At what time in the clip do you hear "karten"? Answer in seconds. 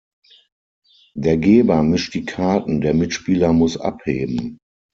2.25-2.81